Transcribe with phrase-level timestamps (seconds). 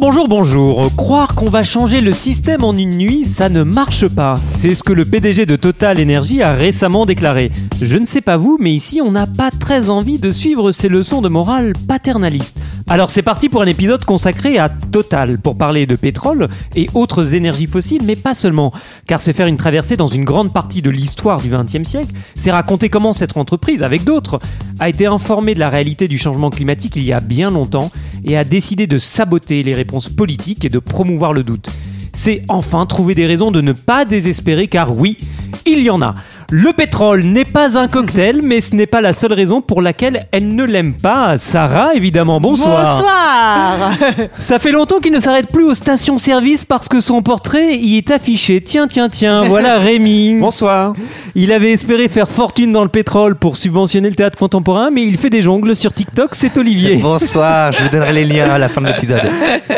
[0.00, 0.96] Bonjour, bonjour, bonjour.
[0.96, 4.38] Croire qu'on va changer le système en une nuit, ça ne marche pas.
[4.48, 7.50] C'est ce que le PDG de Total Energy a récemment déclaré.
[7.82, 10.88] Je ne sais pas vous, mais ici on n'a pas très envie de suivre ces
[10.88, 12.60] leçons de morale paternaliste.
[12.88, 17.34] Alors c'est parti pour un épisode consacré à Total, pour parler de pétrole et autres
[17.34, 18.72] énergies fossiles, mais pas seulement.
[19.06, 22.50] Car c'est faire une traversée dans une grande partie de l'histoire du XXe siècle, c'est
[22.50, 24.40] raconter comment cette entreprise, avec d'autres,
[24.80, 27.90] a été informée de la réalité du changement climatique il y a bien longtemps
[28.24, 31.70] et a décidé de saboter les réponses politiques et de promouvoir le doute.
[32.12, 35.18] C'est enfin trouver des raisons de ne pas désespérer car oui,
[35.66, 36.14] il y en a.
[36.50, 40.26] Le pétrole n'est pas un cocktail, mais ce n'est pas la seule raison pour laquelle
[40.32, 41.36] elle ne l'aime pas.
[41.36, 43.02] Sarah, évidemment, bonsoir.
[43.02, 43.90] Bonsoir
[44.38, 48.10] Ça fait longtemps qu'il ne s'arrête plus aux stations-service parce que son portrait y est
[48.10, 48.62] affiché.
[48.62, 50.38] Tiens, tiens, tiens, voilà Rémi.
[50.40, 50.94] Bonsoir.
[51.34, 55.18] Il avait espéré faire fortune dans le pétrole pour subventionner le théâtre contemporain, mais il
[55.18, 56.96] fait des jongles sur TikTok, c'est Olivier.
[57.02, 59.20] Bonsoir, je vous donnerai les liens à la fin de l'épisode.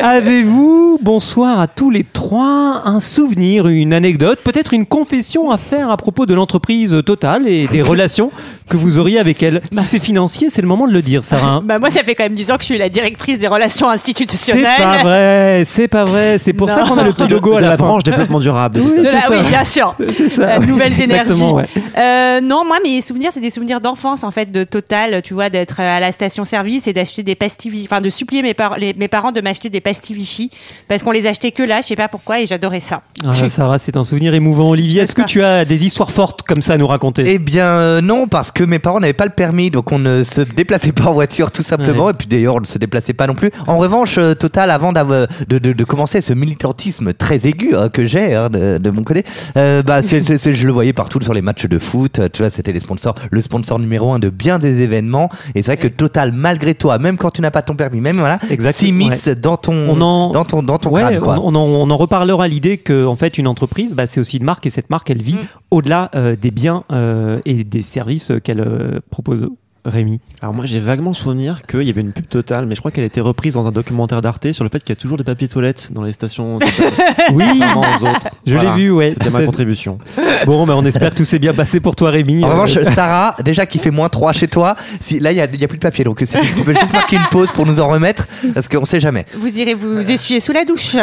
[0.01, 5.91] Avez-vous, bonsoir à tous les trois, un souvenir, une anecdote, peut-être une confession à faire
[5.91, 6.60] à propos de l'entreprise
[7.05, 8.31] Total et des relations
[8.69, 11.61] que vous auriez avec elle Si c'est financier, c'est le moment de le dire, Sarah.
[11.65, 13.89] Bah moi, ça fait quand même 10 ans que je suis la directrice des relations
[13.91, 14.67] institutionnelles.
[14.77, 16.39] C'est pas vrai, c'est pas vrai.
[16.39, 18.81] C'est pour ça qu'on a le petit logo à de la, la branche développement durable.
[18.81, 19.31] Oui, De c'est la- ça.
[19.31, 19.95] oui, bien sûr.
[20.31, 20.43] Ça.
[20.43, 21.43] Euh, nouvelles énergies.
[21.43, 21.65] Ouais.
[21.99, 25.51] Euh, non, moi, mes souvenirs, c'est des souvenirs d'enfance, en fait, de Total, tu vois,
[25.51, 29.09] d'être à la station-service et d'acheter des pastilles, enfin, de supplier mes, par- les- mes
[29.09, 30.51] parents de m'acheter des pastilles Vichy,
[30.89, 33.03] parce qu'on les achetait que là, je sais pas pourquoi, et j'adorais ça.
[33.25, 34.71] Ah, Sarah, c'est un souvenir émouvant.
[34.71, 37.23] Olivier, est-ce que tu as des histoires fortes comme ça à nous raconter.
[37.27, 40.25] Eh bien euh, non, parce que mes parents n'avaient pas le permis, donc on ne
[40.25, 42.11] se déplaçait pas en voiture tout simplement, Ouais.
[42.11, 43.51] et puis d'ailleurs on ne se déplaçait pas non plus.
[43.69, 47.89] En revanche, euh, Total, avant d'avoir- de, de, de commencer ce militantisme très aigu hein,
[47.89, 49.23] que j'ai hein, de, de mon côté,
[49.57, 52.43] euh, bah, c'est- c'est- c'est- je le voyais partout sur les matchs de foot, tu
[52.43, 55.77] vois, c'était les sponsors, le sponsor numéro un de bien des événements, et c'est vrai
[55.77, 58.39] que Total, malgré toi, même quand tu n'as pas ton permis, même voilà,
[58.73, 61.39] s'immisce dans ton, On en- dans ton, dans ton Ouais, crâne, quoi.
[61.43, 64.39] on, on en, on en reparlera l'idée que en fait une entreprise, bah, c'est aussi
[64.39, 65.39] une marque et cette marque, elle vit
[65.71, 69.49] au-delà euh, des biens euh, et des services qu'elle euh, propose.
[69.83, 70.21] Rémi.
[70.43, 73.05] Alors moi j'ai vaguement souvenir qu'il y avait une pub totale, mais je crois qu'elle
[73.05, 75.25] a été reprise dans un documentaire d'Arte sur le fait qu'il y a toujours des
[75.25, 76.59] papiers toilettes dans les stations.
[77.33, 78.29] Oui, aux autres.
[78.47, 78.77] je Voilà.
[78.77, 79.13] l'ai vu, ouais.
[79.13, 79.97] C'était ma contribution.
[80.45, 82.45] Bon, bah, on espère que tout s'est bien passé pour toi, Rémi.
[82.45, 85.41] En Euh, revanche, Sarah, déjà qui fait moins 3 chez toi, si, là il n'y
[85.41, 87.29] a, il y a plus de papier, donc si tu, tu peux juste marquer une
[87.31, 89.25] pause pour nous en remettre, parce qu'on sait jamais.
[89.39, 90.97] Vous irez vous essuyer sous la douche.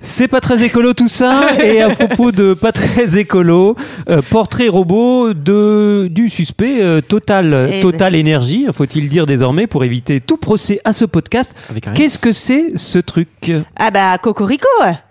[0.00, 1.48] C'est pas très écolo tout ça.
[1.62, 3.76] Et à propos de pas très écolo,
[4.08, 9.84] euh, portrait robot de du suspect euh, Total Eh Total Énergie, faut-il dire désormais pour
[9.84, 11.54] éviter tout procès à ce podcast.
[11.94, 13.28] Qu'est-ce que c'est ce truc?
[13.76, 14.66] Ah bah Cocorico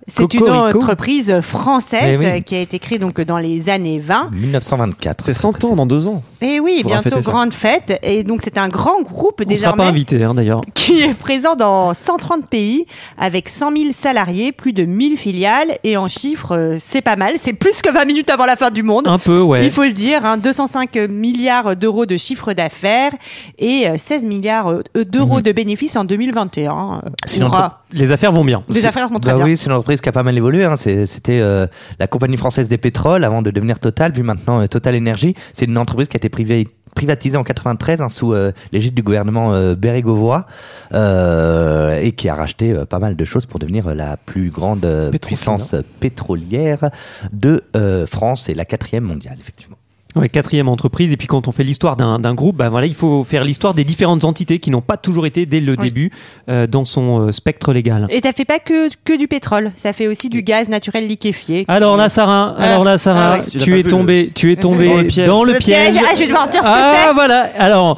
[0.07, 2.25] c'est une entreprise française Eh oui.
[2.25, 5.23] euh, qui a été créée donc dans les années 20 1924.
[5.25, 6.21] C'est 100 ans dans deux ans.
[6.41, 7.31] et oui Faudra bientôt ça.
[7.31, 10.61] grande fête et donc c'est un grand groupe On sera pas désormais invité hein, d'ailleurs.
[10.73, 12.85] qui est présent dans 130 pays
[13.17, 17.33] avec 100 000 salariés, plus de 1000 filiales et en chiffres, euh, c'est pas mal.
[17.37, 19.07] C'est plus que 20 minutes avant la fin du monde.
[19.07, 19.65] Un peu, ouais.
[19.65, 23.11] Il faut le dire, hein, 205 milliards d'euros de chiffre d'affaires
[23.57, 27.01] et euh, 16 milliards euh, d'euros de bénéfices en 2021.
[27.05, 27.81] Euh, C'est une hurrah.
[27.91, 28.61] Les affaires vont bien.
[28.69, 29.45] Les affaires vont très Bah bien.
[29.45, 30.65] oui, c'est une entreprise qui a pas mal évolué.
[30.65, 30.77] hein.
[30.77, 31.67] C'était euh,
[31.99, 35.35] la compagnie française des pétroles avant de devenir Total, puis maintenant euh, Total Energy.
[35.53, 39.53] C'est une entreprise qui a été privatisée en 93 hein, sous euh, l'égide du gouvernement
[39.53, 40.47] euh, Bérégovois
[40.93, 45.75] euh, et qui a racheté pas mal de choses pour devenir la plus grande puissance
[45.99, 46.89] pétrolière
[47.31, 47.61] de
[48.09, 49.74] France et la quatrième mondiale, effectivement.
[50.15, 51.11] Ouais, quatrième entreprise.
[51.11, 53.73] Et puis quand on fait l'histoire d'un d'un groupe, bah voilà, il faut faire l'histoire
[53.73, 56.11] des différentes entités qui n'ont pas toujours été dès le début
[56.49, 58.07] euh, dans son euh, spectre légal.
[58.09, 61.65] Et ça fait pas que, que du pétrole, ça fait aussi du gaz naturel liquéfié.
[61.67, 63.59] Alors là, Sarah, alors là, Sarah, ah ouais.
[63.59, 65.27] Tu es vu, tombé, tu es tombé Dans le piège.
[65.27, 65.95] dans le, Le piège.
[65.97, 67.13] Ah, je vais devoir dire ce que ah, c'est.
[67.13, 67.49] voilà.
[67.57, 67.97] Alors,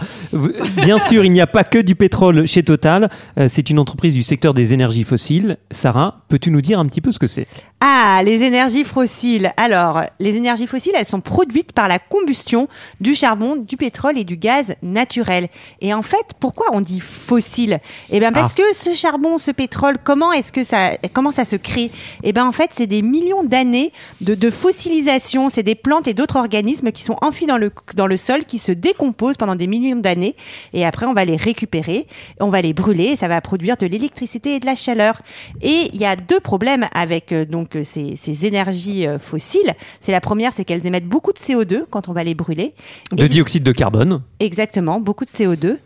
[0.83, 3.09] bien sûr, il n'y a pas que du pétrole chez Total.
[3.39, 5.57] Euh, c'est une entreprise du secteur des énergies fossiles.
[5.71, 7.47] Sarah, peux-tu nous dire un petit peu ce que c'est?
[7.79, 9.51] Ah, les énergies fossiles.
[9.55, 12.67] Alors, les énergies fossiles, elles sont produites par la combustion
[12.99, 15.47] du charbon, du pétrole et du gaz naturel.
[15.81, 17.79] Et en fait, pourquoi on dit fossile?
[18.09, 21.55] Eh bien, parce que ce charbon, ce pétrole, comment est-ce que ça, comment ça se
[21.55, 21.91] crée?
[22.23, 25.49] Eh bien, en fait, c'est des millions d'années de, de fossilisation.
[25.49, 28.57] C'est des plantes et d'autres organismes qui sont enfuis dans le, dans le sol, qui
[28.57, 30.35] se décomposent pendant des millions d'années années.
[30.73, 32.07] Et après, on va les récupérer,
[32.39, 35.21] on va les brûler, et ça va produire de l'électricité et de la chaleur.
[35.61, 39.75] Et il y a deux problèmes avec euh, donc euh, ces, ces énergies euh, fossiles.
[40.01, 42.73] C'est la première, c'est qu'elles émettent beaucoup de CO2 quand on va les brûler.
[43.11, 44.21] De Et- dioxyde de carbone.
[44.39, 45.77] Exactement, beaucoup de CO2.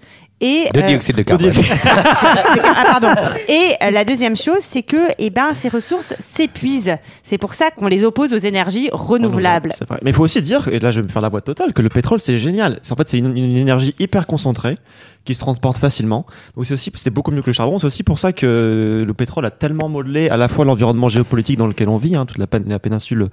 [0.43, 1.51] Et, De euh, dioxyde de carbone.
[1.85, 3.09] ah, pardon.
[3.47, 6.95] Et euh, la deuxième chose, c'est que eh ben, ces ressources s'épuisent.
[7.21, 9.71] C'est pour ça qu'on les oppose aux énergies renouvelables.
[9.77, 9.99] C'est vrai.
[10.01, 11.83] Mais il faut aussi dire, et là je vais me faire la boîte totale, que
[11.83, 12.79] le pétrole c'est génial.
[12.81, 14.77] C'est en fait c'est une, une énergie hyper concentrée
[15.25, 16.25] qui se transporte facilement.
[16.55, 17.77] Donc c'est aussi c'est beaucoup mieux que le charbon.
[17.77, 21.59] C'est aussi pour ça que le pétrole a tellement modelé à la fois l'environnement géopolitique
[21.59, 23.29] dans lequel on vit, hein, toute la péninsule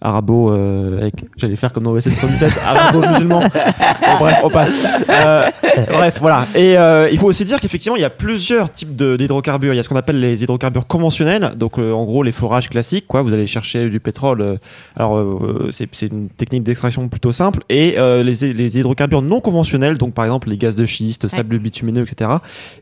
[0.00, 3.40] arabo, euh, avec, j'allais faire comme dans OSS 117, arabo-musulman.
[3.40, 4.78] Bon, bref, on passe.
[5.08, 5.50] Euh,
[5.90, 6.46] bref, voilà.
[6.54, 9.74] Et euh, il faut aussi dire qu'effectivement, il y a plusieurs types d'hydrocarbures.
[9.74, 12.68] Il y a ce qu'on appelle les hydrocarbures conventionnels, donc euh, en gros les forages
[12.68, 13.22] classiques, quoi.
[13.22, 14.40] Vous allez chercher du pétrole.
[14.40, 14.56] euh,
[14.96, 17.60] alors euh, c'est une technique d'extraction plutôt simple.
[17.68, 21.58] Et euh, les, les hydrocarbures non conventionnels, donc par exemple les gaz de schiste, sable
[21.58, 22.30] bitumineux, etc.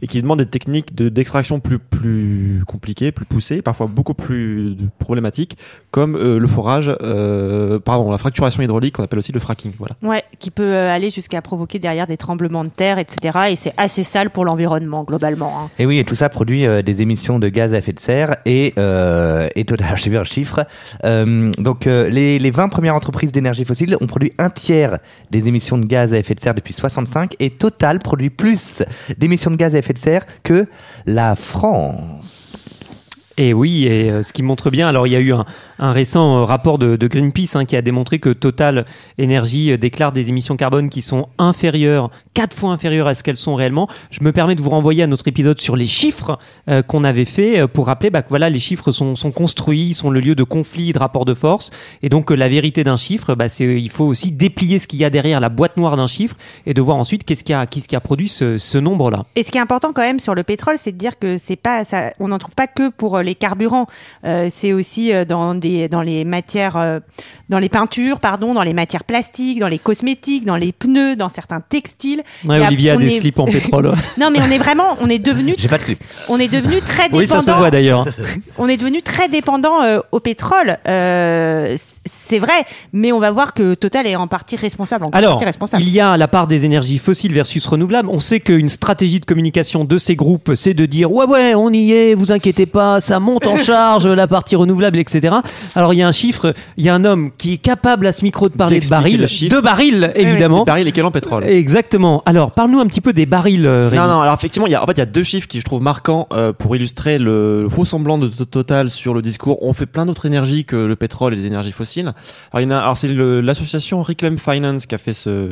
[0.02, 4.76] Et qui demandent des techniques de- d'extraction plus plus compliquées, plus poussées, parfois beaucoup plus
[4.98, 5.56] problématiques,
[5.90, 9.72] comme euh, le forage, euh, pardon, la fracturation hydraulique qu'on appelle aussi le fracking.
[9.78, 9.94] Voilà.
[10.02, 13.38] Ouais, qui peut euh, aller jusqu'à provoquer derrière des tremblements de terre, etc.
[13.50, 15.52] Et c'est assez sale pour l'environnement, globalement.
[15.58, 15.70] hein.
[15.78, 18.36] Et oui, et tout ça produit euh, des émissions de gaz à effet de serre
[18.44, 20.66] et, euh, et Total, j'ai vu un chiffre.
[21.04, 24.98] Euh, donc, euh, les, les 20 premières entreprises d'énergie fossile ont produit un tiers
[25.30, 28.82] des émissions de gaz à effet de serre depuis 65 et Total produit plus
[29.18, 30.66] d'émissions de gaz à effet de serre que
[31.06, 33.32] la France.
[33.38, 35.44] Et oui, et ce qui montre bien, alors il y a eu un,
[35.78, 38.84] un récent euh, rapport de, Greenpeace hein, qui a démontré que Total
[39.20, 43.36] Energy euh, déclare des émissions carbone qui sont inférieures, quatre fois inférieures à ce qu'elles
[43.36, 43.88] sont réellement.
[44.10, 46.38] Je me permets de vous renvoyer à notre épisode sur les chiffres
[46.68, 50.10] euh, qu'on avait fait pour rappeler bah, que voilà, les chiffres sont, sont construits, sont
[50.10, 51.70] le lieu de conflits, de rapports de force,
[52.02, 55.04] et donc la vérité d'un chiffre, bah, c'est il faut aussi déplier ce qu'il y
[55.04, 56.36] a derrière la boîte noire d'un chiffre
[56.66, 59.24] et de voir ensuite qu'est-ce qui a, qu'est-ce qui a produit ce, nombre-là.
[59.36, 61.56] Et ce qui est important quand même sur le pétrole, c'est de dire que c'est
[61.56, 61.82] pas
[62.20, 63.86] on n'en trouve pas que pour les carburants.
[64.22, 67.00] C'est aussi dans des dans les matières, euh,
[67.48, 71.28] dans les peintures, pardon, dans les matières plastiques, dans les cosmétiques, dans les pneus, dans
[71.28, 72.22] certains textiles.
[72.48, 73.92] Ouais, Olivier a des est- slips en pétrole.
[74.18, 76.02] Non, mais on est vraiment, on est devenu, J'ai pas de slip.
[76.28, 77.18] on est devenu très dépendant.
[77.18, 78.04] oui, ça se voit d'ailleurs.
[78.58, 80.78] on est devenu très dépendant euh, au pétrole.
[80.88, 85.04] Euh, c'est vrai, mais on va voir que Total est en partie responsable.
[85.04, 85.82] En Alors, partie responsable.
[85.82, 88.08] il y a la part des énergies fossiles versus renouvelables.
[88.10, 91.70] On sait qu'une stratégie de communication de ces groupes, c'est de dire ouais ouais, on
[91.72, 95.36] y est, vous inquiétez pas, ça monte en charge, la partie renouvelable, etc.
[95.74, 98.12] Alors il y a un chiffre, il y a un homme qui est capable à
[98.12, 100.60] ce micro de parler de barils, de barils évidemment.
[100.60, 102.22] Les barils, lesquels en pétrole Exactement.
[102.26, 103.66] Alors parle-nous un petit peu des barils.
[103.66, 104.00] euh, Rémi.
[104.02, 105.60] Non, non, alors effectivement, il y a, en fait, il y a deux chiffres qui
[105.60, 109.20] je trouve marquants euh, pour illustrer le, le faux semblant de to- Total sur le
[109.22, 109.58] discours.
[109.62, 112.14] On fait plein d'autres énergies que le pétrole et les énergies fossiles.
[112.52, 115.50] Alors, il y en a, alors c'est l'association Reclaim Finance qui a fait ce,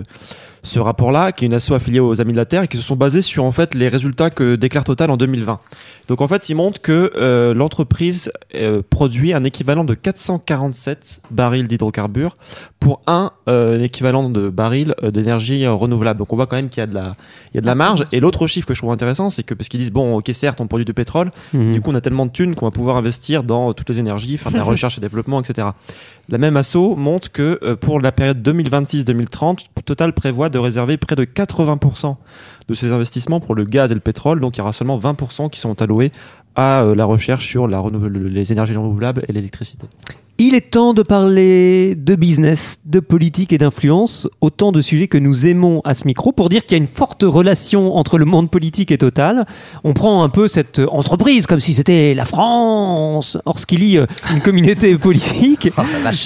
[0.65, 2.83] ce rapport-là, qui est une asso affiliée aux Amis de la Terre et qui se
[2.83, 5.61] sont basés sur en fait les résultats que déclare Total en 2020.
[6.09, 11.69] Donc en fait, il montre que euh, l'entreprise euh, produit un équivalent de 447 barils
[11.69, 12.37] d'hydrocarbures
[12.85, 16.19] pour un euh, équivalent de barils euh, d'énergie euh, renouvelable.
[16.19, 17.17] Donc on voit quand même qu'il y a de la,
[17.53, 18.05] il y a de la marge.
[18.13, 20.61] Et l'autre chiffre que je trouve intéressant, c'est que parce qu'ils disent bon, ok, certes,
[20.61, 21.73] on produit du pétrole, Mhm.
[21.73, 24.37] du coup, on a tellement de thunes qu'on va pouvoir investir dans toutes les énergies,
[24.37, 25.69] faire de la recherche et développement, etc.
[26.29, 31.17] La même asso montre que euh, pour la période 2026-2030, Total prévoit de réserver près
[31.17, 32.17] de 80%
[32.69, 34.41] de ces investissements pour le gaz et le pétrole.
[34.41, 36.13] Donc, il y aura seulement 20% qui sont alloués
[36.55, 39.87] à euh, la recherche sur la renouvel- les énergies renouvelables et l'électricité.
[40.39, 45.17] Il est temps de parler de business, de politique et d'influence, autant de sujets que
[45.17, 48.25] nous aimons à ce micro, pour dire qu'il y a une forte relation entre le
[48.25, 49.47] monde politique et Total.
[49.85, 53.39] On prend un peu cette entreprise comme si c'était la France.
[53.45, 55.69] Or, ce qui lie euh, une communauté politique,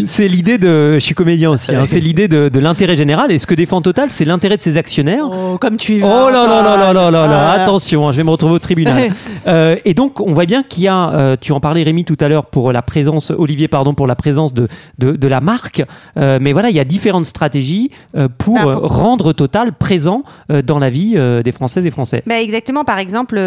[0.06, 0.94] c'est l'idée de...
[0.94, 3.30] Je suis comédien aussi, hein, c'est l'idée de, de l'intérêt général.
[3.30, 5.24] Et ce que défend Total, c'est l'intérêt de ses actionnaires.
[5.30, 7.60] Oh, comme tu Oh là là là là là là là, Ah.
[7.60, 9.12] attention, hein, je vais me retrouver au tribunal.
[9.46, 12.16] Euh, et donc, on voit bien qu'il y a, euh, tu en parlais Rémi tout
[12.20, 15.82] à l'heure pour la présence, Olivier pardon, pour la présence de, de, de la marque.
[16.16, 20.22] Euh, mais voilà, il y a différentes stratégies euh, pour, Bah, euh, rendre Total présent
[20.64, 22.22] dans la vie des Françaises et Français.
[22.26, 22.84] Bah exactement.
[22.84, 23.40] Par exemple,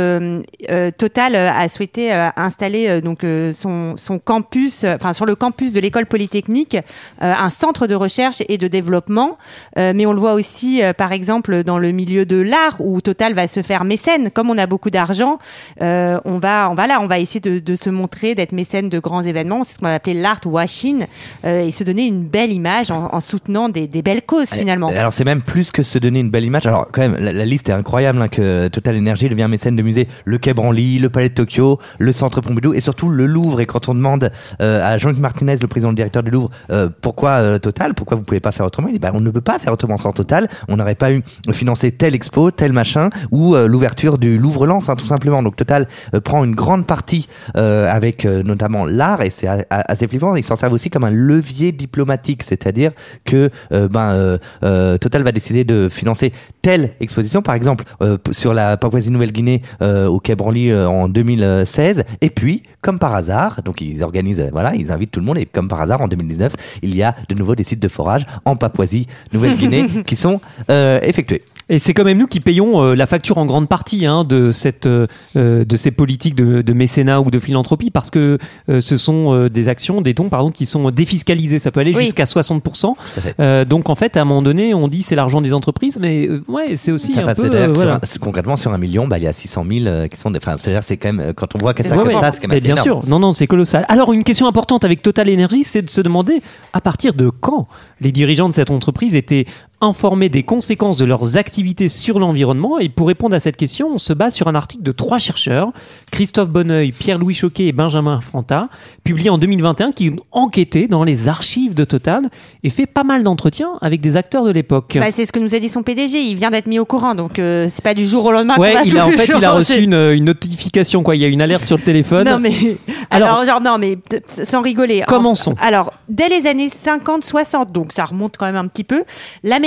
[0.98, 6.78] Total a souhaité installer donc son, son campus, enfin sur le campus de l'école polytechnique,
[7.20, 9.38] un centre de recherche et de développement.
[9.78, 13.48] Mais on le voit aussi, par exemple, dans le milieu de l'art où Total va
[13.48, 14.32] se faire mécène.
[14.32, 15.38] Comme on a beaucoup d'argent,
[15.80, 19.00] on va, on va là, on va essayer de, de se montrer, d'être mécène de
[19.00, 19.64] grands événements.
[19.64, 21.06] C'est ce qu'on va appeler l'art washing
[21.46, 24.90] euh, et se donner une belle image en, en soutenant des, des belles causes finalement.
[24.90, 26.66] Alors c'est même plus que se donner une belle image.
[26.66, 29.82] Alors quand même, la, la liste est incroyable hein, que Total Energy devient mécène de
[29.82, 33.62] musées le Quai Branly, le Palais de Tokyo, le Centre Pompidou et surtout le Louvre.
[33.62, 34.32] Et quand on demande
[34.62, 38.24] euh, à Jean-Luc Martinez, le président directeur du Louvre, euh, pourquoi euh, Total, pourquoi vous
[38.24, 40.48] pouvez pas faire autrement, il dit bah, on ne peut pas faire autrement sans Total.
[40.68, 41.22] On n'aurait pas eu
[41.52, 45.44] financé telle expo, tel machin ou l'ouverture du Louvre Lens, hein, tout simplement.
[45.44, 45.88] Donc Total
[46.24, 50.31] prend une grande partie avec notamment l'art et c'est assez flippant.
[50.36, 52.92] Ils s'en servent aussi comme un levier diplomatique, c'est-à-dire
[53.26, 57.86] que euh, ben euh, euh, Total va décider de financer telle exposition, par exemple
[58.32, 64.04] sur la Papouasie-Nouvelle-Guinée au Quai Branly en 2016, et puis comme par hasard, donc ils
[64.04, 67.04] organisent, voilà, ils invitent tout le monde et comme par hasard en 2019, il y
[67.04, 71.44] a de nouveau des sites de forage en Papouasie-Nouvelle-Guinée qui sont effectués.
[71.74, 74.52] Et c'est quand même nous qui payons euh, la facture en grande partie hein, de,
[74.52, 78.38] cette, euh, euh, de ces politiques de, de mécénat ou de philanthropie parce que
[78.70, 81.60] euh, ce sont euh, des actions, des dons pardon, qui sont défiscalisés.
[81.60, 82.04] Ça peut aller Oui.
[82.04, 82.62] jusqu'à 60%.
[82.62, 83.36] Tout à fait.
[83.40, 86.28] Euh, donc en fait, à un moment donné, on dit c'est l'argent des entreprises, mais
[86.50, 87.50] ouais, c'est aussi un peu.
[87.56, 87.74] euh,
[88.04, 90.30] sur concrètement sur un million, bah, il y a 600 000 euh, qui sont.
[90.30, 92.20] des- Enfin, c'est-à-dire c'est quand même quand on voit que ça Ouais, comme ouais.
[92.20, 93.02] ça, c'est quand même assez bien énorme.
[93.04, 93.86] sûr, non, non, c'est colossal.
[93.88, 96.42] Alors, une question importante avec Total Energy, c'est de se demander
[96.74, 97.68] à partir de quand
[98.02, 99.46] les dirigeants de cette entreprise étaient
[99.82, 102.80] informés des conséquences de leurs activités sur l'environnement.
[102.80, 105.72] Et pour répondre à cette question, on se base sur un article de trois chercheurs,
[106.12, 108.70] Christophe Bonneuil, Pierre-Louis Choquet et Benjamin Franta,
[109.04, 112.30] publié en 2021, qui ont enquêté dans les archives de Total
[112.64, 114.98] et fait pas mal d'entretiens avec des acteurs de l'époque.
[115.00, 116.22] Bah, c'est ce que nous a dit son PDG.
[116.22, 118.58] Il vient d'être mis au courant, donc euh, c'est pas du jour au lendemain.
[118.58, 121.16] Ouais, va il a, en fait, il a reçu une, une notification, quoi.
[121.16, 122.28] Il y a une alerte sur le téléphone.
[122.30, 122.52] Non mais
[123.10, 123.98] alors, Alors- genre non mais
[124.28, 125.04] sans rigoler.
[125.08, 125.52] Commençons.
[125.54, 129.04] En- alors dès les années 50-60 donc ça remonte quand même un petit peu.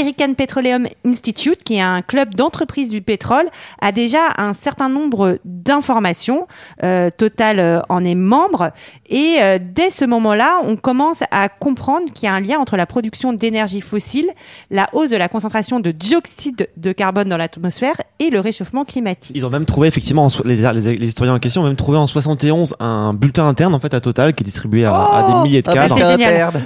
[0.05, 3.47] L'American Petroleum Institute qui est un club d'entreprises du pétrole
[3.81, 6.47] a déjà un certain nombre d'informations.
[6.83, 8.71] Euh, Total euh, en est membre
[9.09, 12.77] et euh, dès ce moment-là on commence à comprendre qu'il y a un lien entre
[12.77, 14.29] la production d'énergie fossile,
[14.71, 19.33] la hausse de la concentration de dioxyde de carbone dans l'atmosphère et le réchauffement climatique.
[19.35, 21.77] Ils ont même trouvé effectivement en so- les, les- les historiens en question ont même
[21.77, 25.23] trouvé en 71 un bulletin interne en fait à Total qui est distribué à, à
[25.29, 25.95] des milliers de cadres.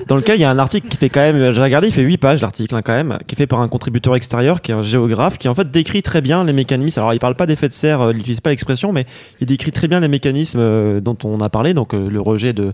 [0.09, 2.02] Dans lequel il y a un article qui fait quand même, j'ai regardé, il fait
[2.02, 4.75] 8 pages l'article hein, quand même, qui est fait par un contributeur extérieur, qui est
[4.75, 6.99] un géographe, qui en fait décrit très bien les mécanismes.
[6.99, 9.06] Alors il parle pas d'effet de serre, euh, il n'utilise pas l'expression, mais
[9.40, 12.52] il décrit très bien les mécanismes euh, dont on a parlé, donc euh, le rejet
[12.52, 12.73] de,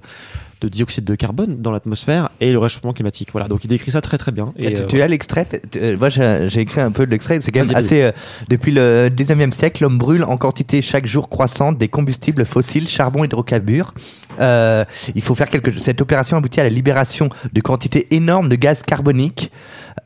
[0.60, 3.28] de dioxyde de carbone dans l'atmosphère et le réchauffement climatique.
[3.32, 4.52] Voilà, donc il décrit ça très très bien.
[4.56, 5.46] Et, tu, euh, tu as l'extrait
[5.76, 7.40] euh, Moi, j'ai écrit un peu de l'extrait.
[7.40, 8.02] C'est quand même assez.
[8.02, 8.12] euh,
[8.48, 13.24] depuis le 19e siècle, l'homme brûle en quantité chaque jour croissante des combustibles fossiles, charbon,
[13.24, 13.92] hydrocarbures.
[14.40, 14.84] Euh,
[15.14, 15.82] il faut faire quelque chose.
[15.82, 19.50] Cette opération aboutit à la libération de quantités énormes de gaz carbonique.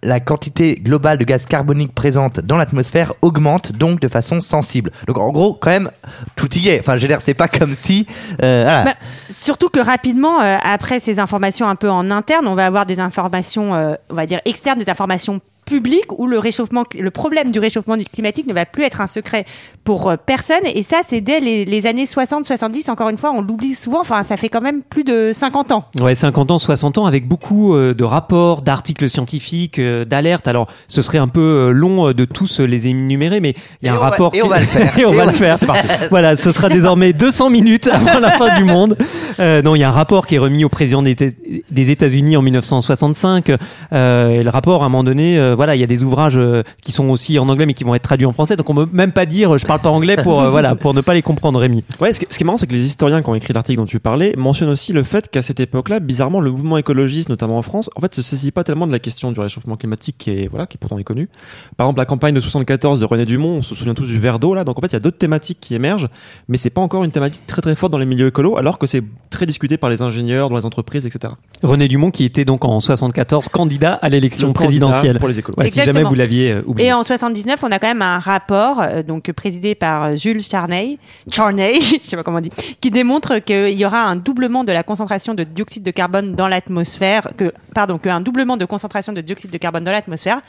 [0.03, 4.91] La quantité globale de gaz carbonique présente dans l'atmosphère augmente donc de façon sensible.
[5.07, 5.91] Donc en gros, quand même,
[6.37, 6.79] tout y est.
[6.79, 8.07] Enfin, je veux dire, c'est pas comme si.
[8.43, 8.85] euh, voilà.
[8.85, 8.95] Bah,
[9.31, 13.01] surtout que rapidement, euh, après ces informations un peu en interne, on va avoir des
[13.01, 17.59] informations, euh, on va dire externes, des informations publiques où le réchauffement, le problème du
[17.59, 19.45] réchauffement climatique ne va plus être un secret
[19.85, 20.65] pour euh, personne.
[20.75, 22.91] Et ça, c'est dès les, les années 60-70.
[22.91, 24.01] Encore une fois, on l'oublie souvent.
[24.01, 25.85] Enfin, ça fait quand même plus de 50 ans.
[26.01, 30.49] Ouais, 50 ans, 60 ans, avec beaucoup euh, de rapports, d'articles scientifiques, euh, d'alertes.
[30.49, 33.97] Alors, ce serait un peu long de tous les énumérer, mais il y a Et
[33.97, 34.35] un va- rapport.
[34.35, 34.99] et on qui- va le faire.
[34.99, 35.57] et on Et va on le va- faire.
[36.11, 38.97] Voilà, ce sera désormais 200 minutes avant la fin du monde.
[39.41, 41.91] Euh, non, il y a un rapport qui est remis au président des, Éta- des
[41.93, 43.53] États-Unis en 1965.
[43.93, 46.37] Euh, et le rapport, à un moment donné, euh, voilà, il y a des ouvrages
[46.37, 48.55] euh, qui sont aussi en anglais, mais qui vont être traduits en français.
[48.55, 51.01] Donc, on peut même pas dire, je parle pas anglais pour, euh, voilà, pour ne
[51.01, 51.83] pas les comprendre, Rémi.
[52.01, 53.99] Ouais, ce qui, est marrant, c'est que les historiens qui ont écrit l'article dont tu
[53.99, 57.91] parlais mentionnent aussi le fait qu'à cette époque-là, bizarrement, le mouvement écologiste, notamment en France,
[57.97, 60.69] en fait, se saisit pas tellement de la question du réchauffement climatique qui est, voilà,
[60.69, 61.29] qui pourtant est connue.
[61.77, 64.39] Par exemple, la campagne de 74 de René Dumont, on se souvient tous du verre
[64.39, 64.63] d'eau, là.
[64.63, 66.09] Donc, en fait, il y a d'autres thématiques qui émergent,
[66.47, 68.87] mais c'est pas encore une thématique très très forte dans les milieux écolos, alors que
[68.87, 71.33] c'est très discuté par les ingénieurs, dans les entreprises, etc.
[71.65, 75.19] René Dumont, qui était donc en 74 candidat à l'élection présidentielle.
[75.19, 75.55] pour les écolos.
[75.59, 75.95] Ouais, si Exactement.
[76.01, 76.89] jamais vous l'aviez euh, oublié.
[76.89, 80.43] Et en 79, on a quand même un rapport, euh, donc présidé par euh, Jules
[80.43, 80.99] Charney,
[81.31, 82.51] Charney, je sais pas comment on dit,
[82.81, 86.49] qui démontre qu'il y aura un doublement de la concentration de dioxyde de carbone dans
[86.49, 90.41] l'atmosphère, que pardon, qu'un doublement de concentration de dioxyde de carbone dans l'atmosphère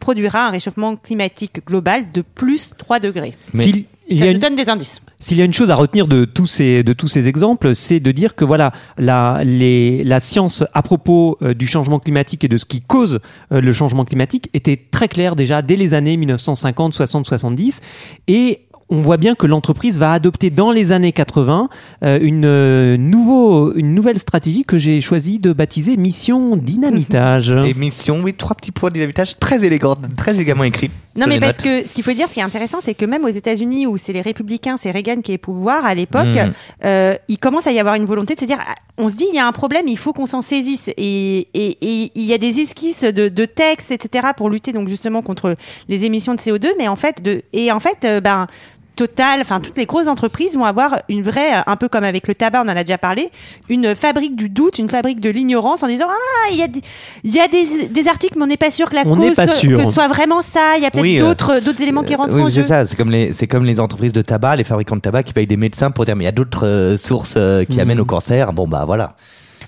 [0.00, 3.34] produira un réchauffement climatique global de plus 3 degrés.
[3.52, 5.00] Mais- il Ça nous une- donne des indices.
[5.24, 7.98] S'il y a une chose à retenir de tous ces, de tous ces exemples, c'est
[7.98, 12.58] de dire que voilà, la, la science à propos euh, du changement climatique et de
[12.58, 16.92] ce qui cause euh, le changement climatique était très claire déjà dès les années 1950,
[16.92, 17.80] 60, 70.
[18.28, 21.70] Et on voit bien que l'entreprise va adopter dans les années 80
[22.02, 27.48] euh, une, nouveau, une nouvelle stratégie que j'ai choisi de baptiser Mission Dynamitage.
[27.64, 30.90] Émission, oui, trois petits points d'évitage très élégants, très élégamment écrits.
[31.16, 33.24] Non, mais parce que ce qu'il faut dire, ce qui est intéressant, c'est que même
[33.24, 36.52] aux États-Unis, où c'est les républicains, c'est Reagan qui est au pouvoir à l'époque, Mhm.
[36.84, 39.26] euh, il commence à y avoir une volonté de se dire, ah, on se dit,
[39.30, 40.88] il y a un problème, il faut qu'on s'en saisisse.
[40.96, 44.88] Et, et, et il y a des esquisses de, de textes, etc., pour lutter donc
[44.88, 45.56] justement contre
[45.88, 46.68] les émissions de CO2.
[46.78, 48.46] Mais en fait, de, et en fait, euh, ben,
[48.96, 52.28] Total, enfin toutes les grosses entreprises vont avoir une vraie, euh, un peu comme avec
[52.28, 53.28] le tabac, on en a déjà parlé,
[53.68, 56.80] une fabrique du doute, une fabrique de l'ignorance en disant ah il y a des,
[57.24, 59.34] il y a des, des articles mais on n'est pas sûr que la On cause
[59.34, 59.78] pas soit- sûr.
[59.80, 60.74] que ce soit vraiment ça.
[60.76, 62.62] Il y a peut-être Oui, euh, d'autres d'autres éléments qui rentrent oui, en c'est jeu.
[62.62, 62.86] ça.
[62.86, 65.48] C'est comme les, c'est comme les entreprises de tabac, les fabricants de tabac qui payent
[65.48, 67.80] des médecins pour dire mais il y a d'autres euh, sources euh, qui Mhm.
[67.80, 68.52] amènent au cancer.
[68.52, 69.16] Bon bah voilà.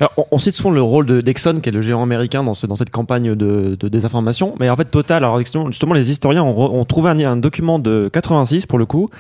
[0.00, 2.55] Alors, on, on cite souvent le rôle de d'Exxon, qui est le géant américain dans,
[2.55, 4.55] ce, dans cette campagne de, de désinformation.
[4.61, 8.09] Mais en fait, Total, alors justement, les historiens ont, ont trouvé un, un document de
[8.12, 9.11] 86 pour le coup,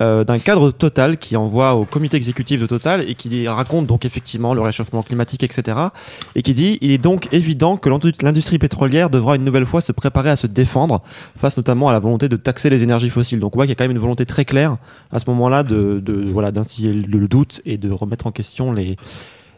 [0.00, 4.04] euh, d'un cadre Total qui envoie au comité exécutif de Total et qui raconte donc
[4.04, 5.78] effectivement le réchauffement climatique, etc.
[6.34, 9.90] Et qui dit il est donc évident que l'industrie- pétrolière devra une nouvelle fois se
[9.92, 11.02] préparer à se défendre
[11.36, 13.40] face notamment à la volonté de taxer les énergies fossiles.
[13.40, 14.76] Donc on voit qu'il y a quand même une volonté très claire
[15.10, 18.96] à ce moment-là de, de voilà le doute et de remettre en question les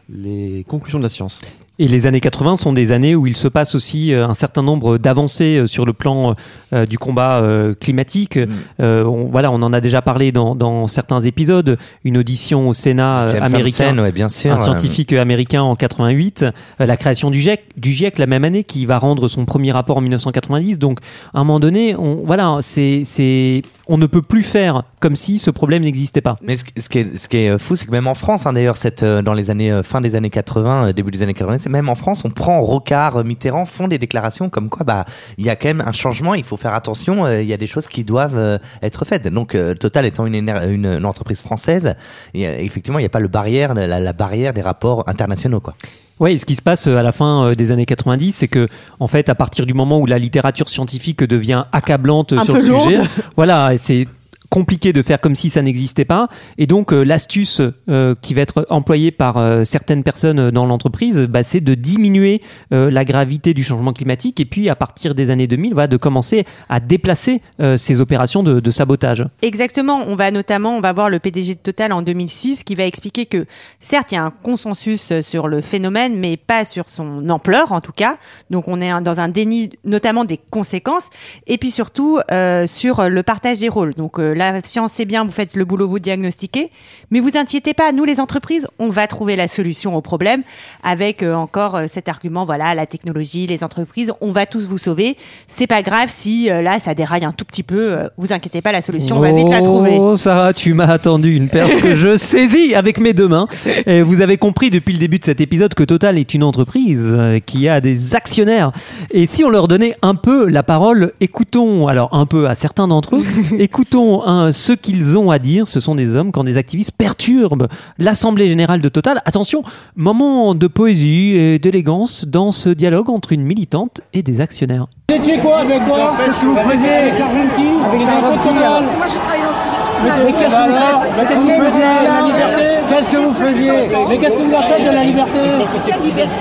[0.09, 1.41] les conclusions de la science.
[1.79, 4.63] Et les années 80 sont des années où il se passe aussi euh, un certain
[4.63, 6.33] nombre d'avancées euh, sur le plan
[6.73, 8.39] euh, du combat euh, climatique.
[8.79, 11.77] Euh, on, voilà, on en a déjà parlé dans, dans certains épisodes.
[12.03, 14.51] Une audition au Sénat James américain, Hansen, ouais, bien sûr.
[14.53, 16.45] un scientifique américain en 88,
[16.81, 19.71] euh, la création du GIEC, du GIEC la même année, qui va rendre son premier
[19.71, 20.79] rapport en 1990.
[20.79, 20.99] Donc,
[21.33, 25.37] à un moment donné, on, voilà, c'est, c'est, on ne peut plus faire comme si
[25.37, 26.37] ce problème n'existait pas.
[26.41, 28.47] Mais ce, qui- ce qui est, ce qui est fou, c'est que même en France,
[28.47, 31.66] hein, d'ailleurs, cette, dans les années, fin des années 80, euh, début des années 90,
[31.67, 35.05] même en France, on prend Rocard, euh, Mitterrand, font des déclarations comme quoi, bah,
[35.37, 37.57] il y a quand même un changement, il faut faire attention, euh, il y a
[37.57, 39.27] des choses qui doivent euh, être faites.
[39.27, 41.95] Donc, euh, Total étant une, éner- une, une entreprise française,
[42.33, 45.59] et, euh, effectivement, il n'y a pas le barrière, la, la barrière des rapports internationaux,
[45.59, 45.73] quoi.
[46.19, 48.67] Oui, ce qui se passe à la fin des années 90, c'est que,
[48.99, 52.61] en fait, à partir du moment où la littérature scientifique devient accablante Un sur le
[52.61, 52.97] sujet,
[53.35, 54.07] voilà, c'est
[54.49, 56.27] compliqué de faire comme si ça n'existait pas.
[56.57, 61.19] Et donc, euh, l'astuce euh, qui va être employée par euh, certaines personnes dans l'entreprise,
[61.19, 65.47] bah, c'est de diminuer la gravité du changement climatique et puis, à partir des années
[65.47, 67.41] 2000, voilà, de commencer à déplacer
[67.77, 69.25] ces opérations de, de sabotage.
[69.41, 70.03] Exactement.
[70.07, 73.25] On va notamment, on va voir le PDG de Total en 2006 qui va expliquer
[73.25, 73.45] que
[73.79, 77.81] certes, il y a un consensus sur le phénomène, mais pas sur son ampleur en
[77.81, 78.17] tout cas.
[78.49, 81.09] Donc on est dans un déni, notamment des conséquences,
[81.47, 82.19] et puis surtout
[82.65, 83.93] sur le partage des rôles.
[83.93, 86.69] Donc la science c'est bien, vous faites le boulot, vous diagnostiquez,
[87.11, 90.43] mais vous inquiétez pas, nous les entreprises, on va trouver la solution au problème
[90.83, 94.77] avec euh, encore euh, cet argument, voilà, la technologie, les entreprises, on va tous vous
[94.77, 95.15] sauver.
[95.47, 98.71] C'est pas grave si euh, là ça déraille un tout petit peu, vous inquiétez pas,
[98.71, 99.97] la solution on va vite la trouver.
[99.99, 103.47] Oh, Sarah, tu m'as attendu une perche que je saisis avec mes deux mains.
[103.85, 107.17] Et vous avez compris depuis le début de cet épisode que Total est une entreprise
[107.45, 108.71] qui a des actionnaires.
[109.11, 112.87] Et si on leur donnait un peu la parole, écoutons, alors un peu à certains
[112.87, 113.23] d'entre eux,
[113.59, 115.67] écoutons hein, ce qu'ils ont à dire.
[115.67, 119.21] Ce sont des hommes quand des activistes perturbent l'Assemblée Générale de Total.
[119.25, 119.63] Attention,
[119.95, 124.87] moment de poésie et d'élégance dans ce dialogue entre une militante et des actionnaires.
[125.09, 128.55] Vous étiez quoi avec quoi Qu'est-ce que vous faisiez avec l'Argentine Avec les impôts de
[128.55, 129.77] Total Moi, je travaille dans le public.
[130.03, 133.33] Mais qu'est-ce que vous faites Mais qu'est-ce que vous faisiez La liberté Qu'est-ce que vous
[133.33, 133.71] faisiez
[134.09, 135.39] Mais qu'est-ce que vous avez fait de la liberté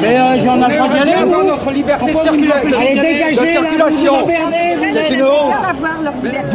[0.02, 4.26] Mais euh, j'en ai le droit d'y aller vous notre liberté de circulation.
[4.26, 5.52] Dégagez vous C'est une honte.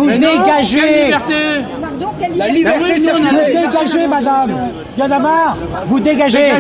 [0.08, 0.18] Mais
[1.30, 4.52] non, quelle dégagez liberté La liberté Vous dégagez madame.
[4.98, 5.58] Il y en a marre.
[5.86, 6.52] Vous dégagez.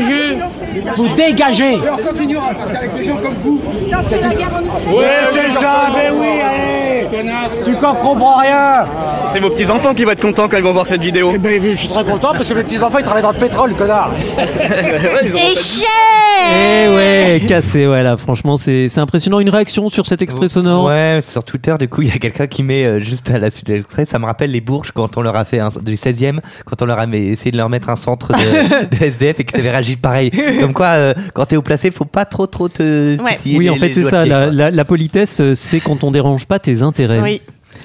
[0.95, 1.73] Vous dégagez.
[1.73, 3.59] Et on continuera parce qu'avec des gens comme vous.
[3.85, 4.95] Financer la guerre en Ukraine.
[4.95, 6.71] Ouais, c'est ça, mais oui, allez.
[7.65, 8.85] Tu comprends rien.
[9.27, 11.31] C'est vos petits enfants qui vont être contents quand ils vont voir cette vidéo.
[11.33, 13.73] Eh ben, je suis très content parce que mes petits-enfants ils travaillent dans le pétrole,
[13.73, 14.11] connard.
[14.37, 15.29] Fait-
[16.53, 19.39] Eh ouais, cassé, ouais, là, franchement, c'est c'est impressionnant.
[19.39, 20.85] Une réaction sur cet extrait sonore?
[20.85, 23.51] Ouais, sur Twitter, du coup, il y a quelqu'un qui met euh, juste à la
[23.51, 25.95] suite de l'extrait, ça me rappelle les Bourges quand on leur a fait un, du
[25.95, 29.43] 16e, quand on leur a essayé de leur mettre un centre de, de SDF et
[29.43, 30.31] qu'ils avaient réagi pareil.
[30.59, 33.37] Comme quoi, euh, quand t'es au placé, faut pas trop trop te Ouais.
[33.45, 34.25] Oui, les- en fait, c'est ça.
[34.25, 37.19] la- la politesse, euh, c'est quand on dérange pas tes intérêts.
[37.19, 37.41] Oui.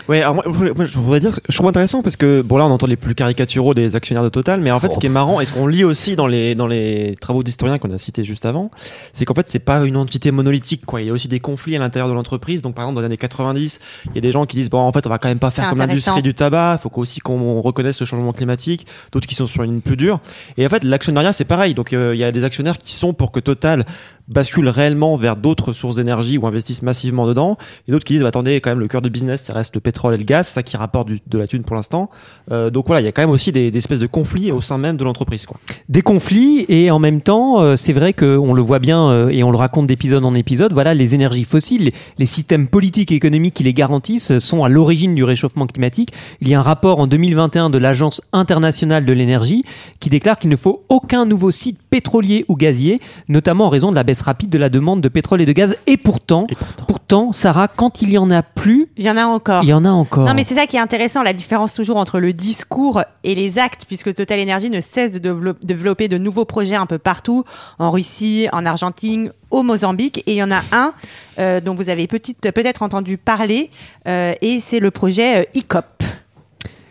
[0.09, 2.71] Ouais, alors moi, moi, je voudrais dire, je trouve intéressant parce que bon là on
[2.71, 5.41] entend les plus caricaturaux des actionnaires de Total, mais en fait ce qui est marrant
[5.41, 8.47] et ce qu'on lit aussi dans les dans les travaux d'historiens qu'on a cités juste
[8.47, 8.71] avant,
[9.13, 11.01] c'est qu'en fait c'est pas une entité monolithique quoi.
[11.01, 12.63] Il y a aussi des conflits à l'intérieur de l'entreprise.
[12.63, 14.79] Donc par exemple dans les années 90, il y a des gens qui disent bon
[14.79, 17.19] en fait on va quand même pas faire comme l'industrie du tabac, il faut aussi
[17.19, 18.87] qu'on reconnaisse le changement climatique.
[19.11, 20.21] D'autres qui sont sur une ligne plus dure.
[20.57, 21.75] Et en fait l'actionnariat c'est pareil.
[21.75, 23.85] Donc euh, il y a des actionnaires qui sont pour que Total
[24.29, 28.29] basculent réellement vers d'autres sources d'énergie ou investissent massivement dedans, et d'autres qui disent bah,
[28.29, 30.55] attendez, quand même, le cœur de business, ça reste le pétrole et le gaz, c'est
[30.55, 32.11] ça qui rapporte du- de la thune pour l'instant.
[32.51, 34.79] Euh, donc voilà, il y a quand même aussi des, espèces de conflits au sein
[34.79, 35.47] même de l'entreprise.
[35.47, 35.59] quoi.
[35.89, 39.43] des conflits et en même temps, euh, c'est vrai qu'on le voit bien euh, et
[39.43, 40.73] on le raconte d'épisode en épisode.
[40.73, 44.69] Voilà, les énergies fossiles, les, les systèmes politiques et économiques qui les garantissent sont à
[44.69, 46.13] l'origine du réchauffement climatique.
[46.41, 49.63] Il y a un rapport en 2021 de l'Agence internationale de l'énergie
[50.01, 53.97] qui déclare qu'il ne faut aucun nouveau site pétrolier ou gazier, notamment en raison de
[53.97, 55.77] la baisse rapide de la demande de pétrole et de gaz.
[55.87, 56.47] Et pourtant,
[56.89, 59.63] pourtant, Sarah, quand il y en a plus, Il y en a encore.
[59.65, 60.27] il y en a encore.
[60.27, 63.59] Non, mais c'est ça qui est intéressant, la différence toujours entre le discours et les
[63.59, 67.45] actes, puisque Total Energy ne cesse de dévelop- développer de nouveaux projets un peu partout,
[67.79, 70.93] en Russie, en Argentine, au Mozambique, et il y en a un
[71.39, 73.71] euh, dont vous avez petite- peut-être entendu parler,
[74.09, 75.96] euh, et c'est le projet euh, ICOP.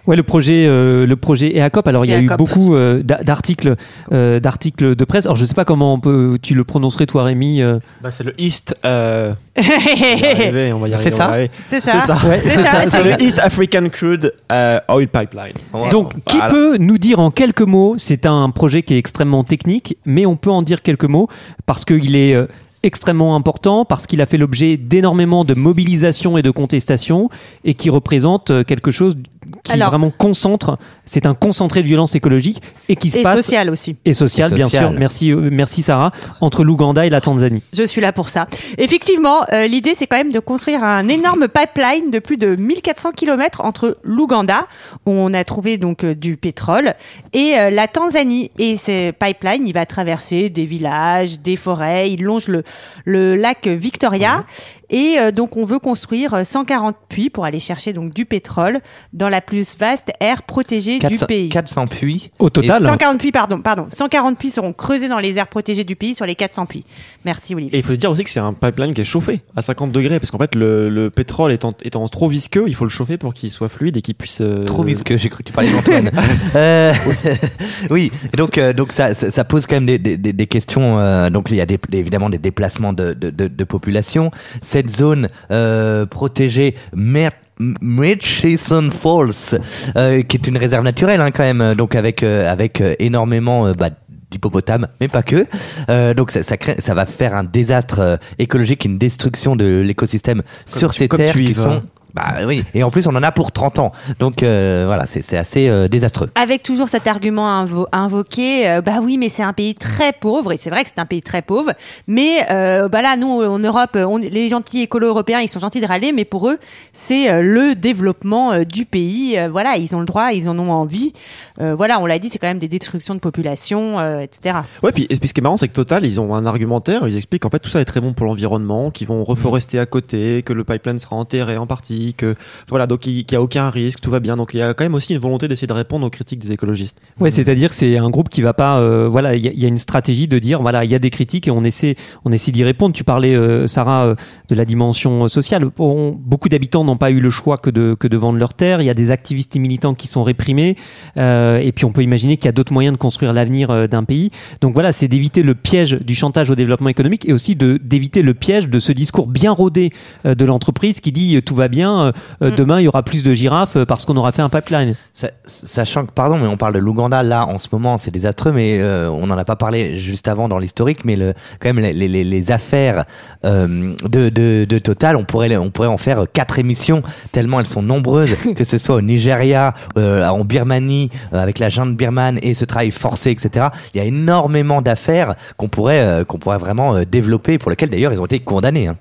[0.07, 1.87] Ouais, le projet, euh, le projet EACOP.
[1.87, 2.37] Alors, il y a eu EACOP.
[2.37, 3.75] beaucoup euh, d'a- d'articles,
[4.11, 5.25] euh, d'articles de presse.
[5.25, 7.61] Alors, je sais pas comment on peut, tu le prononcerais toi, Rémi.
[7.61, 7.79] euh.
[8.03, 8.75] Bah, c'est le East.
[8.85, 9.33] Euh...
[9.57, 11.35] C'est ça.
[11.69, 11.91] C'est ça.
[12.01, 12.17] C'est ça.
[12.27, 15.53] Ouais, C'est ça, le East African Crude euh, Oil Pipeline.
[15.91, 16.51] Donc, qui Voilà.
[16.53, 20.35] peut nous dire en quelques mots C'est un projet qui est extrêmement technique, mais on
[20.35, 21.27] peut en dire quelques mots
[21.65, 22.45] parce qu'il est euh,
[22.85, 27.29] extrêmement important, parce qu'il a fait l'objet d'énormément de mobilisation et de contestation,
[27.63, 29.15] et qui représente euh, quelque chose
[29.63, 30.77] qui Alors- vraiment concentre.
[31.05, 33.95] C'est un concentré de violence écologique et qui se Et passe social aussi.
[34.05, 34.91] et social, Et bien sûr.
[34.91, 36.11] Merci, euh, merci Sarah.
[36.41, 37.61] Entre l'Ouganda et la Tanzanie.
[37.73, 38.47] Je suis là pour ça.
[38.77, 43.11] Effectivement, euh, l'idée c'est quand même de construire un énorme pipeline de plus de 1400
[43.11, 44.67] km entre l'Ouganda,
[45.05, 46.93] où on a trouvé donc euh, du pétrole,
[47.33, 48.51] et euh, la Tanzanie.
[48.57, 52.63] Et ce pipeline, il va traverser des villages, des forêts, il longe le,
[53.05, 54.43] le lac Victoria.
[54.91, 58.81] Et donc on veut construire euh, 140 puits pour aller chercher donc du pétrole
[59.13, 61.49] dans la plus vaste aire protégée 400, du pays.
[61.49, 62.31] 400 puits.
[62.39, 63.87] Au total, Et 140 puits, pardon, pardon.
[63.89, 66.85] 140 puits seront creusés dans les aires protégées du pays sur les 400 puits.
[67.25, 67.75] Merci Olivier.
[67.75, 70.19] Et il faut dire aussi que c'est un pipeline qui est chauffé à 50 degrés
[70.19, 73.33] parce qu'en fait le, le pétrole étant, étant trop visqueux, il faut le chauffer pour
[73.33, 74.41] qu'il soit fluide et qu'il puisse.
[74.41, 76.11] euh, Trop visqueux, j'ai cru que tu parlais d'Antoine.
[76.55, 76.93] Euh,
[77.89, 80.47] oui, et donc, euh, donc ça, ça, ça pose quand même des, des, des- des
[80.47, 80.99] questions.
[80.99, 84.31] euh, donc il y a des, évidemment des déplacements de, de, de, de population.
[84.61, 89.59] Cette zone euh, protégée, Mer Murchison Falls,
[89.95, 93.67] euh, qui est une réserve naturelle hein, quand même, donc avec euh, avec euh, énormément
[93.67, 93.89] euh, bah,
[94.29, 95.45] d'hippopotames, mais pas que.
[95.89, 99.81] Euh, donc ça, ça, crée, ça va faire un désastre euh, écologique, une destruction de
[99.85, 101.81] l'écosystème sur ces terres qui sont
[102.15, 103.91] bah oui, et en plus on en a pour 30 ans.
[104.19, 106.29] Donc euh, voilà, c'est c'est assez euh, désastreux.
[106.35, 110.53] Avec toujours cet argument invo- invoqué, euh, bah oui, mais c'est un pays très pauvre,
[110.53, 111.73] et c'est vrai que c'est un pays très pauvre,
[112.07, 115.81] mais euh, bah là, nous, en Europe, on, les gentils écolos européens, ils sont gentils
[115.81, 116.57] de râler, mais pour eux,
[116.93, 119.37] c'est euh, le développement euh, du pays.
[119.37, 121.11] Euh, voilà, ils ont le droit, ils en ont envie.
[121.59, 124.57] Euh, voilà, on l'a dit, c'est quand même des destructions de population, euh, etc.
[124.83, 127.07] Ouais, puis, et puis ce qui est marrant, c'est que Total, ils ont un argumentaire,
[127.07, 129.85] ils expliquent qu'en fait tout ça est très bon pour l'environnement, qu'ils vont reforester à
[129.85, 132.35] côté, que le pipeline sera enterré en partie, que
[132.69, 134.35] voilà, donc il n'y a aucun risque, tout va bien.
[134.37, 136.51] Donc il y a quand même aussi une volonté d'essayer de répondre aux critiques des
[136.51, 136.97] écologistes.
[137.19, 138.79] Ouais, c'est-à-dire c'est un groupe qui va pas.
[138.79, 141.47] euh, voilà, il y, a- une stratégie de dire voilà, il y a des critiques
[141.47, 142.93] et on essaie, on essaie d'y répondre.
[142.93, 144.15] Tu parlais, euh, Sarah, euh,
[144.49, 145.65] de la dimension sociale.
[145.77, 148.81] Beaucoup d'habitants n'ont pas eu le choix que de que de vendre leurs terres.
[148.81, 150.75] Il y a des activistes et militants qui sont réprimés.
[151.17, 154.31] Et puis on peut imaginer qu'il y a d'autres moyens de construire l'avenir d'un pays.
[154.61, 158.33] Donc voilà, c'est d'éviter le piège du chantage au développement économique et aussi d'éviter le
[158.33, 159.91] piège de ce discours bien rodé
[160.25, 161.94] de l'entreprise qui dit tout va bien.
[162.01, 162.11] Euh,
[162.43, 164.95] euh, demain il y aura plus de girafes euh, parce qu'on aura fait un pipeline.
[165.13, 168.51] Sa- Sachant que, pardon, mais on parle de l'Ouganda là en ce moment, c'est désastreux,
[168.51, 171.83] mais euh, on n'en a pas parlé juste avant dans l'historique, mais le, quand même
[171.83, 173.05] les, les, les affaires
[173.43, 177.81] de, de, de Total, on pourrait, on pourrait en faire quatre émissions tellement elles sont
[177.81, 182.91] nombreuses, que ce soit au Nigeria, en Birmanie, avec la junte birmane et ce travail
[182.91, 183.67] forcé, etc.
[183.93, 188.19] Il y a énormément d'affaires qu'on pourrait, qu'on pourrait vraiment développer, pour lesquelles d'ailleurs ils
[188.19, 188.87] ont été condamnés.
[188.87, 188.97] Hein.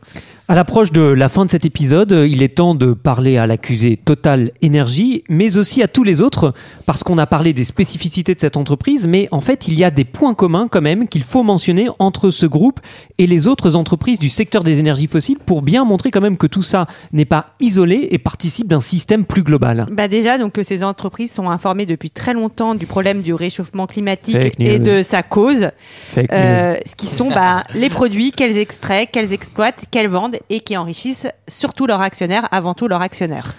[0.46, 3.46] À l'approche de la fin de cet épisode, euh, il est temps de parler à
[3.46, 6.52] l'accusé Total Energy, mais aussi à tous les autres,
[6.85, 9.90] parce qu'on a parlé des spécificités de cette entreprise, mais en fait, il y a
[9.90, 12.80] des points communs quand même qu'il faut mentionner entre ce groupe
[13.16, 16.46] et les autres entreprises du secteur des énergies fossiles pour bien montrer quand même que
[16.46, 19.87] tout ça n'est pas isolé et participe d'un système plus global.
[19.92, 23.87] Bah déjà, donc que ces entreprises sont informées depuis très longtemps du problème du réchauffement
[23.87, 25.70] climatique et de sa cause,
[26.18, 30.76] euh, ce qui sont bah, les produits qu'elles extraient, qu'elles exploitent, qu'elles vendent et qui
[30.76, 33.54] enrichissent surtout leurs actionnaires, avant tout leurs actionnaires.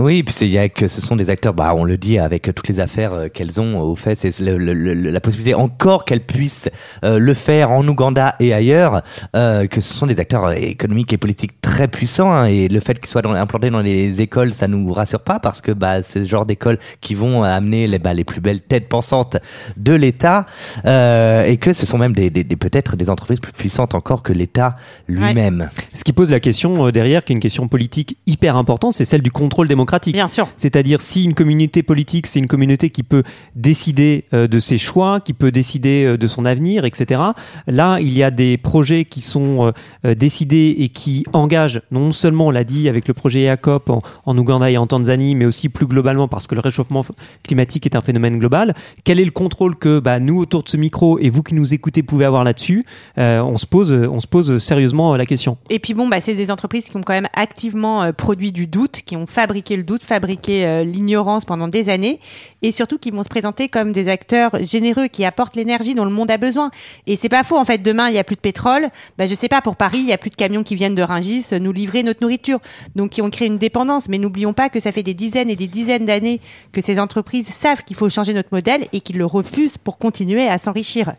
[0.00, 2.18] Oui, puis c'est- il y a que ce sont des acteurs, bah, on le dit
[2.18, 5.54] avec toutes les affaires euh, qu'elles ont au fait, c'est le- le- le- la possibilité
[5.54, 6.70] encore qu'elles puissent
[7.04, 9.02] euh, le faire en Ouganda et ailleurs,
[9.36, 12.80] euh, que ce sont des acteurs euh, économiques et politiques très puissants hein, et le
[12.80, 16.02] fait qu'ils soient dans- implantés dans les écoles, ça nous rassure pas parce que bah,
[16.02, 19.36] c'est ce genre d'écoles qui vont amener les, bah, les plus belles têtes pensantes
[19.76, 20.46] de l'État
[20.86, 24.22] euh, et que ce sont même des, des- des- peut-être des entreprises plus puissantes encore
[24.22, 24.76] que l'État
[25.08, 25.68] lui-même.
[25.92, 29.04] Ce qui pose la question euh, derrière, qui est une question politique hyper importante, c'est
[29.04, 29.89] celle du contrôle démocratique.
[29.98, 30.48] Bien sûr.
[30.56, 33.22] C'est-à-dire si une communauté politique, c'est une communauté qui peut
[33.56, 37.20] décider euh, de ses choix, qui peut décider euh, de son avenir, etc.
[37.66, 39.72] Là, il y a des projets qui sont
[40.04, 44.02] euh, décidés et qui engagent, non seulement, on l'a dit, avec le projet EACOP en,
[44.26, 47.04] en Ouganda et en Tanzanie, mais aussi plus globalement parce que le réchauffement
[47.42, 48.74] climatique est un phénomène global.
[49.04, 51.74] Quel est le contrôle que bah, nous, autour de ce micro, et vous qui nous
[51.74, 52.84] écoutez, pouvez avoir là-dessus?
[53.16, 55.56] On, se pose, on se pose sérieusement la question.
[55.68, 59.00] Et puis bon, bah, c'est des entreprises qui ont quand même activement produit du doute,
[59.04, 62.20] qui ont fabriqué le doute, fabriqué euh, l'ignorance pendant des années,
[62.62, 66.10] et surtout qui vont se présenter comme des acteurs généreux qui apportent l'énergie dont le
[66.10, 66.70] monde a besoin.
[67.06, 69.34] Et c'est pas faux, en fait, demain il y a plus de pétrole, bah, je
[69.34, 71.58] sais pas, pour Paris, il y a plus de camions qui viennent de Rungis euh,
[71.58, 72.58] nous livrer notre nourriture.
[72.96, 75.56] Donc qui ont créé une dépendance, mais n'oublions pas que ça fait des dizaines et
[75.56, 76.40] des dizaines d'années
[76.72, 80.48] que ces entreprises savent qu'il faut changer notre modèle et qu'ils le refusent pour continuer
[80.48, 81.12] à s'enrichir.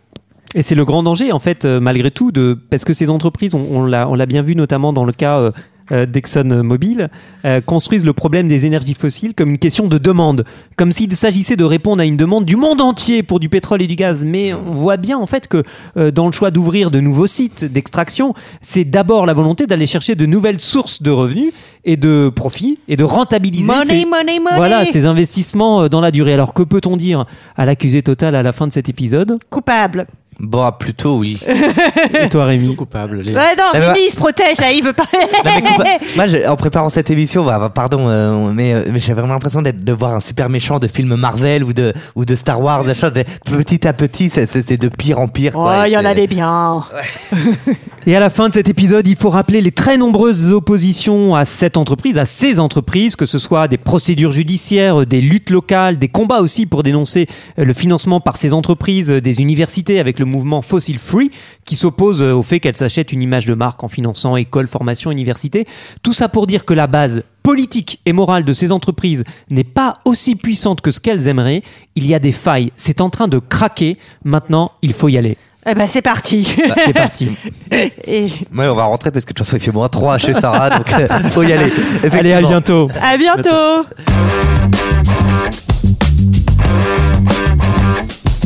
[0.54, 3.56] Et c'est le grand danger, en fait, euh, malgré tout, de, parce que ces entreprises,
[3.56, 5.52] on, on l'a bien vu notamment dans le cas euh,
[5.92, 7.10] euh, d'ExxonMobil,
[7.46, 10.46] euh, construisent le problème des énergies fossiles comme une question de demande,
[10.78, 13.88] comme s'il s'agissait de répondre à une demande du monde entier pour du pétrole et
[13.88, 14.24] du gaz.
[14.26, 15.64] Mais on voit bien, en fait, que
[15.98, 20.16] euh, dans le choix d'ouvrir de nouveaux sites d'extraction, c'est d'abord la volonté d'aller chercher
[20.16, 21.52] de nouvelles sources de revenus
[21.84, 24.56] et de profits et de rentabiliser Money, ces- money, money.
[24.56, 26.34] voilà, ces investissements dans la durée.
[26.34, 27.26] Alors que peut-on dire
[27.58, 29.38] à l'accusé total à la fin de cet épisode?
[29.50, 30.06] Coupable.
[30.40, 31.40] Bon, ah, plutôt oui.
[32.24, 33.22] Et toi, Rémi coupable.
[33.22, 33.34] Les...
[33.34, 35.04] Ouais, non, bah- Rémi, il se protège, là, il veut pas.
[35.14, 38.84] Non, mais coupa- Moi, je- en préparant cette émission, bah, bah, pardon, euh, mais, euh,
[38.92, 41.94] mais j'ai vraiment l'impression d'être de voir un super méchant de film Marvel ou de
[42.16, 42.84] ou de Star Wars.
[42.86, 43.12] machin.
[43.12, 45.52] De- Petit à petit, c'est- c'est c'est de pire en pire.
[45.56, 45.88] Oh, quoi.
[45.88, 46.84] il y en C'est- a des biens.
[48.08, 51.46] Et à la fin de cet épisode, il faut rappeler les très nombreuses oppositions à
[51.46, 56.08] cette entreprise, à ces entreprises, que ce soit des procédures judiciaires, des luttes locales, des
[56.08, 57.28] combats aussi pour dénoncer
[57.60, 61.32] euh, le financement par ces entreprises euh, des universités avec le mouvement Fossil Free,
[61.66, 65.12] qui s'oppose euh, au fait qu'elles s'achètent une image de marque en finançant écoles, formations,
[65.12, 65.66] universités.
[66.04, 69.98] Tout ça pour dire que la base politique et morale de ces entreprises n'est pas
[70.06, 71.64] aussi puissante que ce qu'elles aimeraient.
[71.96, 72.72] Il y a des failles.
[72.78, 73.98] C'est en train de craquer.
[74.24, 75.38] Maintenant, il faut y aller.
[75.68, 76.56] Eh ben, c'est parti.
[76.86, 77.30] C'est parti.
[77.72, 80.34] Et Ouais, on va rentrer parce que de toute façon, il fait moins 3 chez
[80.34, 81.72] Sarah, donc euh, faut y aller.
[82.12, 82.48] Allez, à Effectivement.
[82.50, 82.90] bientôt.
[83.02, 83.88] à bientôt.